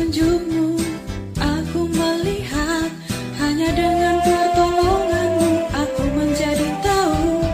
[0.00, 0.80] petunjukmu
[1.36, 2.88] Aku melihat
[3.36, 7.44] Hanya dengan pertolonganmu Aku menjadi tahu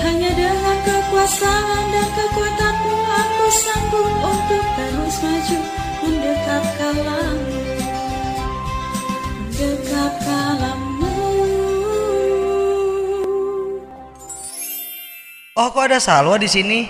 [0.00, 5.58] Hanya dengan kekuasaan dan kekuatanmu Aku sanggup untuk terus maju
[6.00, 7.60] Mendekat kalamu
[9.52, 11.16] Mendekat kalamu
[15.52, 16.88] Oh, kok ada Salwa di sini?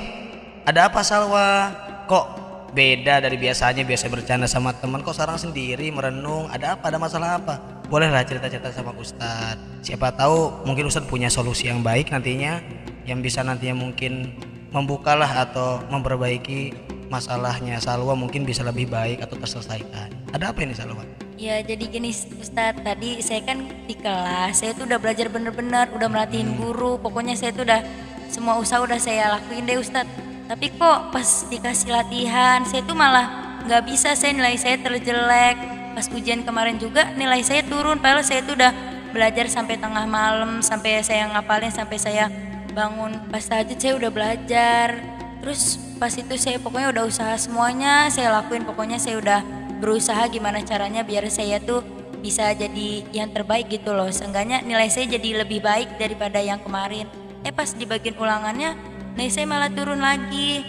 [0.63, 1.75] Ada apa Salwa?
[2.07, 2.40] Kok
[2.73, 3.83] beda dari biasanya?
[3.83, 6.47] Biasa bercanda sama teman, kok sekarang sendiri merenung?
[6.51, 6.91] Ada apa?
[6.91, 7.55] Ada masalah apa?
[7.91, 9.83] Bolehlah cerita-cerita sama Ustadz.
[9.83, 12.63] Siapa tahu mungkin Ustadz punya solusi yang baik nantinya,
[13.07, 14.31] yang bisa nantinya mungkin
[14.71, 16.71] membukalah atau memperbaiki
[17.11, 20.31] masalahnya Salwa mungkin bisa lebih baik atau terselesaikan.
[20.31, 21.03] Ada apa ini Salwa?
[21.35, 26.07] Ya jadi gini Ustadz, tadi saya kan di kelas, saya tuh udah belajar bener-bener, udah
[26.07, 27.83] merhatiin guru, pokoknya saya tuh udah
[28.31, 30.30] semua usaha udah saya lakuin deh Ustadz.
[30.51, 35.55] Tapi kok pas dikasih latihan, saya tuh malah nggak bisa, saya nilai saya terjelek.
[35.95, 38.75] Pas ujian kemarin juga nilai saya turun, padahal saya tuh udah
[39.15, 42.27] belajar sampai tengah malam, sampai saya ngapalin, sampai saya
[42.75, 44.99] bangun pas tahajud saya udah belajar.
[45.39, 49.47] Terus pas itu saya pokoknya udah usaha semuanya, saya lakuin pokoknya saya udah
[49.79, 51.87] berusaha gimana caranya biar saya tuh
[52.27, 54.11] bisa jadi yang terbaik gitu loh.
[54.11, 57.07] Seenggaknya nilai saya jadi lebih baik daripada yang kemarin.
[57.47, 58.90] Eh pas di bagian ulangannya
[59.21, 60.65] nilai saya malah turun lagi.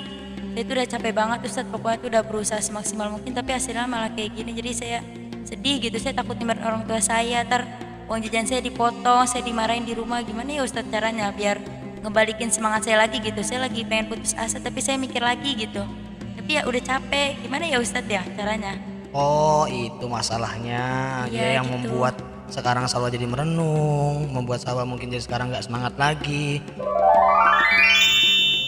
[0.51, 4.11] Saya tuh udah capek banget Ustadz, pokoknya tuh udah berusaha semaksimal mungkin tapi hasilnya malah
[4.11, 4.51] kayak gini.
[4.51, 4.99] Jadi saya
[5.47, 7.47] sedih gitu, saya takut dimarahin orang tua saya.
[7.47, 7.63] Ntar
[8.11, 10.19] uang jajan saya dipotong, saya dimarahin di rumah.
[10.27, 11.63] Gimana ya Ustadz caranya biar
[12.03, 13.39] ngebalikin semangat saya lagi gitu.
[13.39, 15.87] Saya lagi pengen putus asa tapi saya mikir lagi gitu.
[16.35, 18.75] Tapi ya udah capek, gimana ya Ustadz ya caranya?
[19.15, 20.83] Oh, itu masalahnya.
[21.31, 21.87] Iya, Dia yang gitu.
[21.87, 22.19] membuat
[22.51, 26.59] sekarang Salwa jadi merenung, membuat Salwa mungkin jadi sekarang nggak semangat lagi.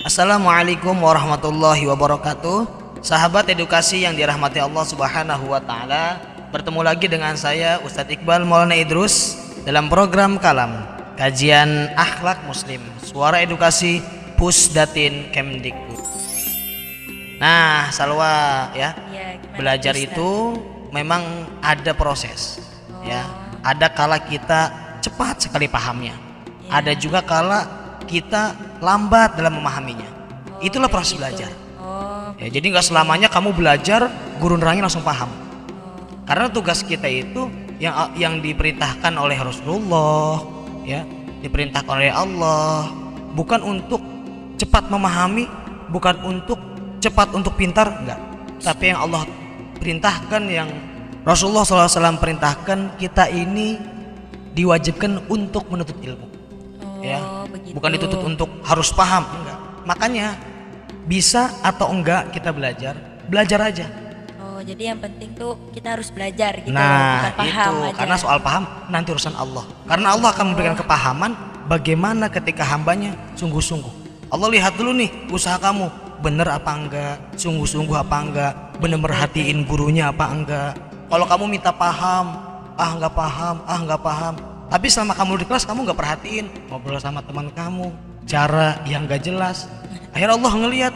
[0.03, 2.67] Assalamualaikum warahmatullahi wabarakatuh.
[2.99, 6.19] Sahabat edukasi yang dirahmati Allah Subhanahu wa taala,
[6.51, 10.75] bertemu lagi dengan saya Ustadz Iqbal Maulana Idrus dalam program Kalam,
[11.15, 14.03] kajian akhlak muslim, suara edukasi
[14.35, 16.03] Pusdatin Kemdikbud.
[17.39, 20.07] Nah, Salwa ya, Ya, gimana belajar Ustadz?
[20.11, 20.29] itu
[20.91, 21.23] memang
[21.63, 22.59] ada proses
[23.03, 23.23] ya
[23.63, 24.67] ada kala kita
[24.99, 26.15] cepat sekali pahamnya
[26.63, 26.79] Ya.
[26.79, 27.67] ada juga kala
[28.07, 30.05] kita lambat dalam memahaminya.
[30.59, 31.49] Itulah proses belajar.
[32.37, 34.11] Ya jadi nggak selamanya kamu belajar
[34.43, 35.31] guru nerangin langsung paham.
[36.27, 37.47] Karena tugas kita itu
[37.83, 40.39] yang yang diperintahkan oleh Rasulullah
[40.87, 41.03] ya
[41.43, 42.87] diperintahkan oleh Allah
[43.35, 43.99] bukan untuk
[44.55, 45.51] cepat memahami
[45.91, 46.59] bukan untuk
[47.03, 48.19] cepat untuk pintar enggak
[48.63, 49.27] tapi yang Allah
[49.75, 50.69] perintahkan yang
[51.27, 53.75] Rasulullah SAW perintahkan kita ini
[54.55, 56.32] diwajibkan untuk menuntut ilmu
[57.03, 57.19] ya.
[57.51, 57.75] Begitu.
[57.75, 59.59] bukan dituntut untuk harus paham enggak.
[59.83, 60.27] Makanya
[61.03, 62.95] bisa atau enggak kita belajar
[63.27, 63.85] belajar aja.
[64.39, 67.97] Oh, jadi yang penting tuh kita harus belajar gitu, nah bukan paham itu aja.
[67.99, 69.65] karena soal paham nanti urusan Allah.
[69.87, 71.31] Karena Allah akan memberikan kepahaman
[71.67, 74.03] bagaimana ketika hambanya sungguh-sungguh.
[74.31, 75.89] Allah lihat dulu nih usaha kamu.
[76.23, 77.15] Bener apa enggak?
[77.35, 78.53] Sungguh-sungguh apa enggak?
[78.79, 80.71] Bener merhatiin gurunya apa enggak?
[81.11, 82.39] Kalau kamu minta paham
[82.73, 84.35] ah enggak paham ah enggak paham
[84.73, 86.45] tapi selama kamu di kelas kamu enggak perhatiin.
[86.73, 87.93] Ngobrol sama teman kamu
[88.25, 89.69] cara yang enggak jelas.
[90.17, 90.93] Akhirnya Allah ngelihat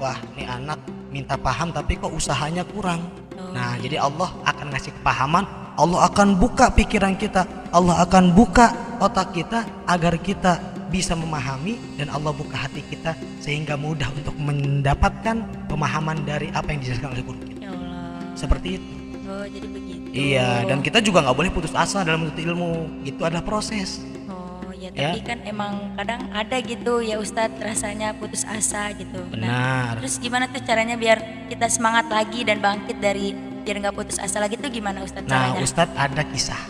[0.00, 0.80] wah ini anak
[1.12, 3.04] minta paham tapi kok usahanya kurang.
[3.52, 5.44] Nah jadi Allah akan ngasih kepahaman.
[5.76, 7.44] Allah akan buka pikiran kita.
[7.68, 10.56] Allah akan buka otak kita agar kita
[10.88, 13.12] bisa memahami dan Allah buka hati kita
[13.44, 17.60] sehingga mudah untuk mendapatkan pemahaman dari apa yang dijelaskan oleh guru kita.
[17.60, 18.24] Ya Allah.
[18.32, 18.97] seperti itu
[19.28, 20.06] Oh, jadi begitu.
[20.10, 22.70] iya dan kita juga nggak boleh putus asa dalam menuntut ilmu
[23.02, 25.12] itu adalah proses Oh, ya Ya.
[25.12, 29.20] tapi kan emang kadang ada gitu ya Ustadz rasanya putus asa gitu.
[29.30, 33.94] Nah, benar terus gimana tuh caranya biar kita semangat lagi dan bangkit dari biar nggak
[33.94, 35.60] putus asa lagi tuh gimana Ustadz nah caranya?
[35.60, 36.62] Ustadz ada kisah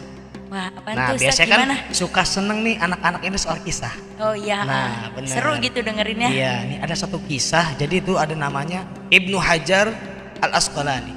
[0.49, 1.77] Wah, apaan nah tuh Ustadz biasanya kan gimana?
[1.93, 5.31] suka seneng nih anak-anak ini soal kisah Oh iya, Nah, bener.
[5.31, 6.27] seru gitu dengerinnya.
[6.27, 7.79] Iya, ini ada satu kisah.
[7.79, 9.94] Jadi itu ada namanya Ibnu Hajar
[10.41, 11.15] Al Asqalani.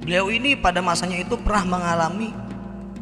[0.00, 2.32] Beliau ini pada masanya itu pernah mengalami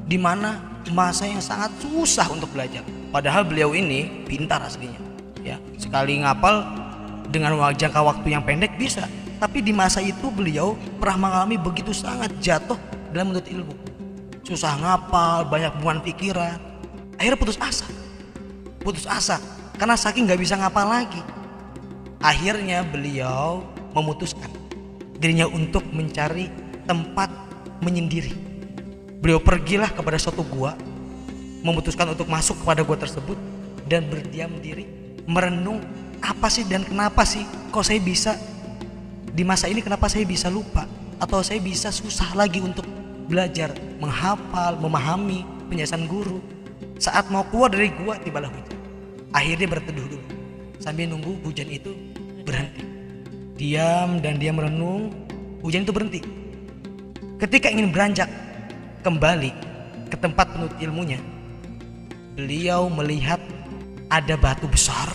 [0.09, 0.59] di mana
[0.91, 2.83] masa yang sangat susah untuk belajar.
[3.15, 4.99] Padahal beliau ini pintar aslinya.
[5.47, 6.67] Ya, sekali ngapal
[7.31, 9.07] dengan jangka waktu yang pendek bisa.
[9.39, 12.77] Tapi di masa itu beliau pernah mengalami begitu sangat jatuh
[13.15, 13.75] dalam menuntut ilmu.
[14.43, 16.59] Susah ngapal, banyak beban pikiran.
[17.15, 17.87] Akhirnya putus asa
[18.89, 19.37] putus asa
[19.77, 21.21] karena saking nggak bisa ngapal lagi.
[22.25, 23.63] Akhirnya beliau
[23.93, 24.49] memutuskan
[25.21, 26.49] dirinya untuk mencari
[26.89, 27.29] tempat
[27.85, 28.33] menyendiri.
[29.21, 30.73] Beliau pergilah kepada suatu gua,
[31.61, 33.37] memutuskan untuk masuk kepada gua tersebut
[33.85, 34.89] dan berdiam diri,
[35.29, 35.85] merenung
[36.25, 38.33] apa sih dan kenapa sih kok saya bisa?
[39.29, 40.89] Di masa ini kenapa saya bisa lupa?
[41.19, 42.87] atau saya bisa susah lagi untuk
[43.27, 46.39] belajar menghafal memahami penjelasan guru?
[46.99, 48.79] Saat mau keluar dari gua tibalah hujan.
[49.31, 50.27] Akhirnya berteduh dulu.
[50.83, 51.95] Sambil nunggu hujan itu
[52.43, 52.83] berhenti.
[53.59, 55.11] Diam dan dia merenung
[55.63, 56.38] hujan itu berhenti
[57.39, 58.27] ketika ingin beranjak
[59.07, 59.55] kembali
[60.11, 61.23] ke tempat penuntut ilmunya
[62.35, 63.39] beliau melihat
[64.11, 65.11] ada batu besar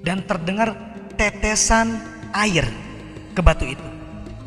[0.00, 0.72] dan terdengar
[1.20, 2.00] tetesan
[2.32, 2.64] air
[3.36, 3.86] ke batu itu.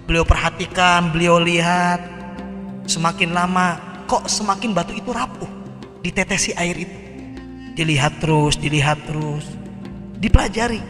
[0.10, 2.02] Beliau perhatikan, beliau lihat
[2.90, 3.80] semakin lama
[4.10, 5.48] kok semakin batu itu rapuh
[6.02, 6.98] ditetesi air itu.
[7.74, 9.46] Dilihat terus, dilihat terus,
[10.22, 10.82] dipelajari.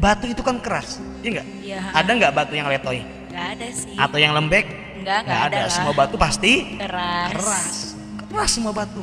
[0.00, 1.48] Batu itu kan keras, iya enggak?
[1.60, 1.80] Iya.
[1.92, 3.04] Ada nggak batu yang letoy?
[3.28, 3.96] Nggak ada sih.
[4.00, 4.89] Atau yang lembek?
[5.00, 5.72] Nggak, nggak ada lah.
[5.72, 7.30] Semua batu pasti Keras.
[7.32, 7.76] keras
[8.30, 9.02] keras semua batu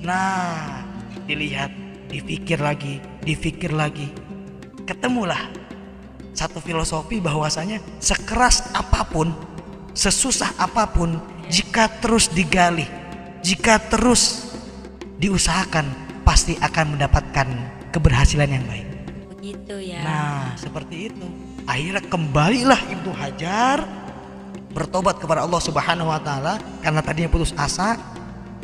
[0.00, 0.80] nah
[1.28, 1.68] dilihat
[2.08, 4.08] dipikir lagi dipikir lagi
[4.88, 5.40] ketemulah
[6.32, 9.32] satu filosofi bahwasanya sekeras apa pun
[9.92, 11.20] sesusah apa pun
[11.52, 12.88] jika terus digali
[13.44, 14.48] jika terus
[15.20, 15.84] diusahakan
[16.24, 17.48] pasti akan mendapatkan
[17.92, 18.88] keberhasilan yang baik
[19.44, 20.00] Begitu ya.
[20.00, 21.26] Nah, seperti itu.
[21.68, 23.84] Akhirnya kembalilah Ibnu Hajar
[24.74, 27.94] bertobat kepada Allah Subhanahu wa taala karena tadinya putus asa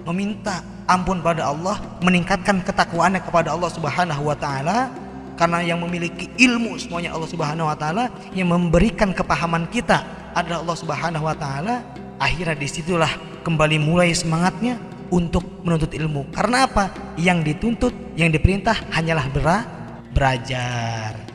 [0.02, 0.60] meminta
[0.90, 4.90] ampun pada Allah, meningkatkan ketakwaannya kepada Allah Subhanahu wa taala
[5.38, 10.02] karena yang memiliki ilmu semuanya Allah Subhanahu wa taala yang memberikan kepahaman kita
[10.34, 11.86] adalah Allah Subhanahu wa taala.
[12.20, 13.08] Akhirnya di situlah
[13.46, 14.76] kembali mulai semangatnya
[15.08, 16.28] untuk menuntut ilmu.
[16.34, 16.92] Karena apa?
[17.16, 19.66] Yang dituntut, yang diperintah hanyalah bera-
[20.12, 21.29] belajar.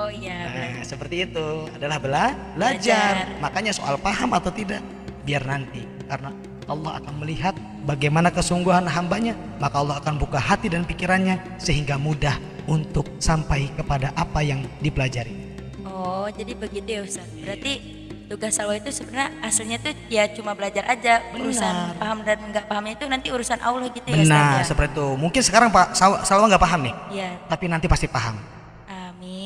[0.00, 0.48] Oh iya.
[0.48, 0.68] benar.
[0.80, 2.24] Nah, seperti itu adalah bela
[2.56, 3.36] belajar.
[3.38, 4.80] Makanya soal paham atau tidak
[5.20, 6.32] biar nanti karena
[6.64, 7.52] Allah akan melihat
[7.84, 14.14] bagaimana kesungguhan hambanya, maka Allah akan buka hati dan pikirannya sehingga mudah untuk sampai kepada
[14.14, 15.34] apa yang dipelajari.
[15.82, 17.26] Oh, jadi begitu ya Ustaz.
[17.34, 17.72] Berarti
[18.30, 21.98] tugas salwa itu sebenarnya aslinya tuh ya cuma belajar aja urusan Benar.
[21.98, 24.70] paham dan nggak pahamnya itu nanti urusan Allah gitu ya Benar, ya.
[24.70, 25.06] seperti itu.
[25.18, 27.30] Mungkin sekarang Pak Sal- Salwa nggak paham nih, Iya.
[27.50, 28.38] tapi nanti pasti paham.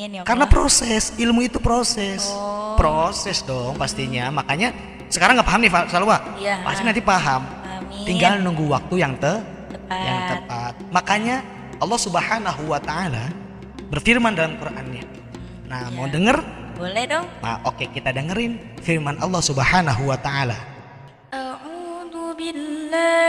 [0.04, 2.28] Amin ya Karena proses, ilmu itu proses.
[2.28, 2.76] Oh.
[2.76, 4.28] Proses dong pastinya.
[4.28, 4.44] Hmm.
[4.44, 4.68] Makanya
[5.08, 6.20] sekarang nggak paham nih Pak Salwa.
[6.36, 6.60] ya.
[6.60, 7.48] Pasti nanti paham.
[7.64, 8.04] Amin.
[8.04, 9.40] Tinggal nunggu waktu yang te
[9.72, 10.04] tepat.
[10.04, 10.72] yang tepat.
[10.92, 11.36] Makanya
[11.80, 13.32] Allah Subhanahu wa taala
[13.88, 15.08] berfirman dalam Qur'annya.
[15.72, 15.96] Nah, ya.
[15.96, 16.36] mau denger?
[16.76, 17.24] Boleh dong.
[17.40, 20.60] Nah, oke kita dengerin firman Allah Subhanahu wa taala.
[21.32, 23.24] A'udzu billahi.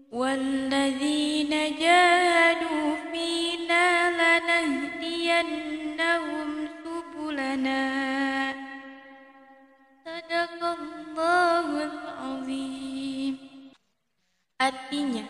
[0.09, 7.85] Walladzina jahadu fina lanahdiyannahum subulana.
[10.01, 13.37] Sadaqallahul azim.
[14.57, 15.29] Artinya,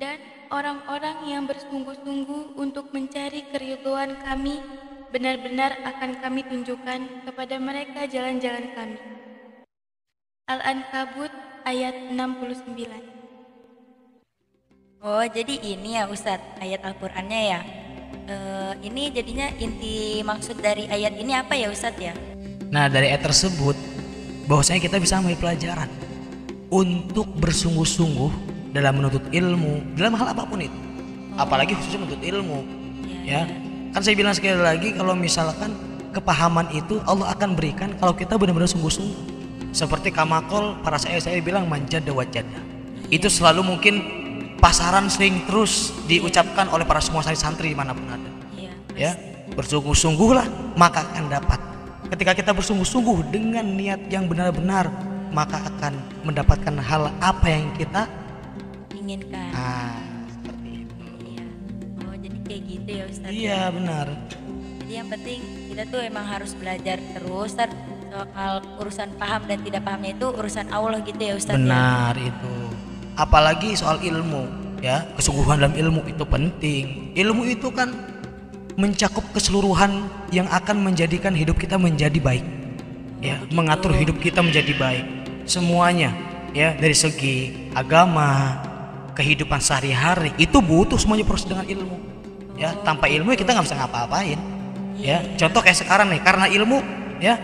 [0.00, 4.79] dan orang-orang yang bersungguh-sungguh untuk mencari keriduan kami
[5.10, 8.98] benar-benar akan kami tunjukkan kepada mereka jalan-jalan kami.
[10.46, 11.30] Al-Ankabut
[11.66, 13.10] ayat 69
[15.00, 17.60] Oh, jadi ini ya Ustadz ayat Al-Qur'annya ya.
[18.30, 22.12] Eh, ini jadinya inti maksud dari ayat ini apa ya Ustadz ya?
[22.68, 23.74] Nah, dari ayat tersebut
[24.44, 25.88] bahwasanya kita bisa ambil pelajaran
[26.70, 28.30] untuk bersungguh-sungguh
[28.76, 30.78] dalam menuntut ilmu, dalam hal apa pun itu.
[31.34, 32.58] Apalagi khususnya menuntut ilmu.
[33.24, 33.69] Iya, Ya.
[33.90, 35.74] Kan saya bilang sekali lagi kalau misalkan
[36.14, 39.38] kepahaman itu Allah akan berikan kalau kita benar-benar sungguh-sungguh.
[39.70, 42.58] Seperti kamakol para saya saya bilang manjada wajada.
[43.10, 43.94] Itu selalu mungkin
[44.60, 48.72] pasaran sering terus diucapkan oleh para semua santri di mana pun ada Iya.
[48.92, 49.12] ya
[49.56, 51.58] bersungguh-sungguhlah maka akan dapat
[52.12, 54.92] ketika kita bersungguh-sungguh dengan niat yang benar-benar
[55.32, 55.96] maka akan
[56.28, 58.04] mendapatkan hal apa yang kita
[58.92, 59.48] Inginkan.
[59.56, 59.96] ah
[62.50, 63.30] kayak gitu ya Ustadz.
[63.30, 64.06] iya benar
[64.82, 65.38] Jadi yang penting
[65.70, 67.78] kita tuh emang harus belajar terus Ustadz.
[68.10, 71.54] soal urusan paham dan tidak pahamnya itu urusan Allah gitu ya Ustadz.
[71.54, 71.62] ya?
[71.62, 72.54] benar itu
[73.14, 74.50] apalagi soal ilmu
[74.82, 77.94] ya kesungguhan dalam ilmu itu penting ilmu itu kan
[78.74, 82.42] mencakup keseluruhan yang akan menjadikan hidup kita menjadi baik
[83.22, 85.04] ya mengatur hidup kita menjadi baik
[85.46, 86.10] semuanya
[86.50, 88.58] ya dari segi agama
[89.14, 92.19] kehidupan sehari-hari itu butuh semuanya proses dengan ilmu
[92.60, 94.38] ya tanpa ilmu ya kita nggak bisa ngapa-ngapain
[95.00, 96.78] ya contoh kayak sekarang nih karena ilmu
[97.18, 97.34] ya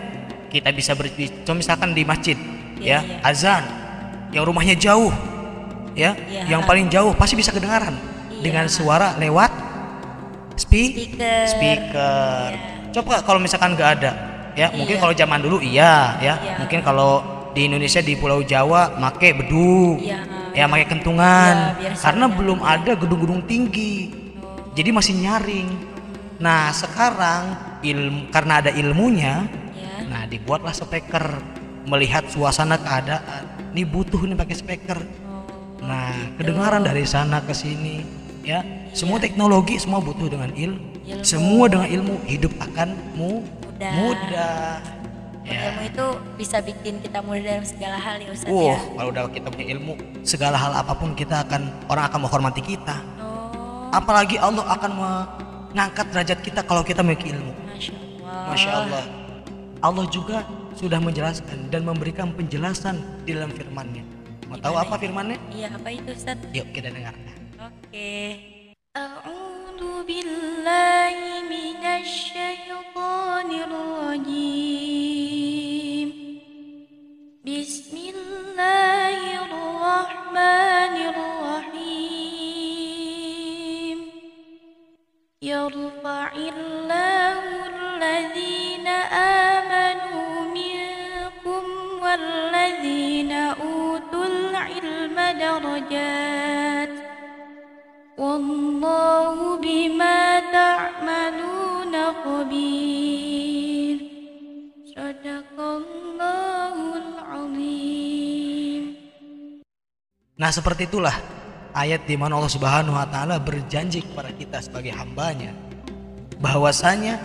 [0.47, 2.37] kita bisa berbicara misalkan di masjid
[2.77, 3.17] ya Iya, iya.
[3.25, 3.63] azan
[4.29, 5.09] yang rumahnya jauh
[5.97, 6.53] ya Iya.
[6.53, 7.97] yang paling jauh pasti bisa kedengaran
[8.29, 8.41] Iya.
[8.45, 9.49] dengan suara lewat
[10.53, 11.41] spe- Speaker.
[11.49, 12.47] speaker.
[12.53, 12.93] Iya.
[12.93, 14.11] Coba kalau misalkan nggak ada,
[14.53, 14.77] ya Iya.
[14.77, 16.53] mungkin kalau zaman dulu iya, ya Iya.
[16.61, 17.21] mungkin kalau
[17.53, 20.21] di Indonesia di Pulau Jawa make beduk Iya.
[20.53, 24.13] ya make kentungan Iya, biar karena belum ada gedung-gedung tinggi
[24.77, 25.69] jadi masih nyaring
[26.37, 30.05] nah sekarang ilmu karena ada ilmunya Ya.
[30.09, 31.37] nah dibuatlah speaker
[31.85, 34.99] melihat suasana keadaan ini butuh nih pakai speaker
[35.81, 38.01] nah kedengaran dari sana ke sini
[38.41, 38.61] ya
[38.93, 41.23] semua teknologi semua butuh dengan il Ilmu.
[41.23, 43.93] semua dengan ilmu hidup akan mu Mudah.
[43.95, 44.69] mudah
[45.47, 46.05] ya Ilmu itu
[46.35, 48.77] bisa bikin kita mudah dalam segala hal ya Ustadz Wah, ya.
[48.99, 49.93] kalau udah kita punya ilmu,
[50.27, 52.99] segala hal apa pun kita akan orang akan menghormati kita
[53.97, 59.03] apalagi Allah akan mengangkat derajat kita kalau kita memiliki ilmu Masya Allah, Masya Allah.
[59.77, 60.45] Allah juga
[60.77, 64.05] sudah menjelaskan dan memberikan penjelasan di dalam firman-Nya.
[64.49, 65.37] Mau iya, tahu apa firman-Nya?
[65.53, 66.37] Iya, apa itu Ustaz?
[66.53, 67.37] Yuk kita dengarkan.
[67.61, 68.13] Oke.
[68.97, 71.27] A'udzu billahi.
[85.86, 87.38] يرفع الله
[87.74, 88.86] الذين
[89.46, 91.62] آمنوا منكم
[92.02, 96.94] والذين أوتوا العلم درجات
[98.18, 103.96] والله بما تعملون خبير
[104.96, 108.82] صدق الله العظيم
[110.42, 111.14] Nah seperti itulah
[111.72, 115.56] ayat di mana Allah Subhanahu Wa Taala berjanji kepada kita sebagai hambanya
[116.37, 117.17] bahwasanya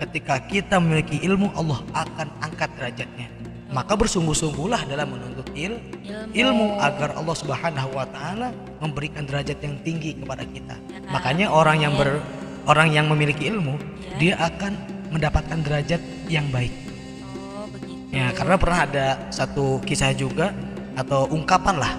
[0.00, 3.28] ketika kita memiliki ilmu Allah akan angkat derajatnya.
[3.70, 6.34] Maka bersungguh-sungguhlah dalam menuntut il, Ilmu.
[6.34, 8.50] ilmu agar Allah Subhanahu Wa Taala
[8.82, 10.74] memberikan derajat yang tinggi kepada kita.
[11.06, 12.18] Makanya orang yang ber,
[12.66, 13.78] orang yang memiliki ilmu
[14.18, 14.74] dia akan
[15.14, 16.74] mendapatkan derajat yang baik.
[17.54, 18.10] Oh begitu.
[18.10, 20.50] Ya karena pernah ada satu kisah juga
[20.98, 21.92] atau ungkapan lah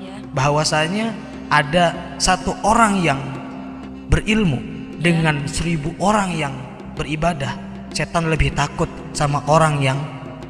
[0.00, 0.16] Ya.
[0.32, 1.12] bahwasanya
[1.52, 3.20] ada satu orang yang
[4.08, 6.54] berilmu dengan seribu orang yang
[6.94, 7.54] beribadah
[7.88, 9.98] setan lebih takut sama orang yang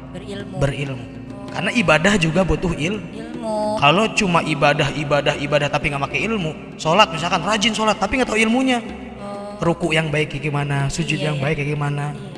[0.09, 0.57] Berilmu.
[0.57, 1.05] berilmu
[1.49, 3.77] karena ibadah juga butuh il Ilmu.
[3.77, 8.29] kalau cuma ibadah ibadah ibadah tapi nggak pakai ilmu sholat misalkan rajin sholat tapi nggak
[8.29, 8.81] tahu ilmunya
[9.19, 11.43] Oh, ruku yang baik kayak gimana sujud Iya, yang iya.
[11.43, 12.29] baik kayak gimana iya.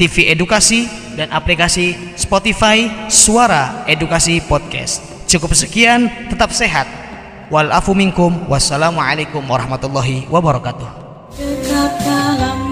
[0.00, 5.04] TV Edukasi dan aplikasi Spotify Suara Edukasi Podcast.
[5.28, 6.88] Cukup sekian, tetap sehat.
[7.52, 8.48] Wal afu minkum.
[8.48, 10.88] Wassalamualaikum warahmatullahi wabarakatuh.
[11.36, 12.63] Tetap dalam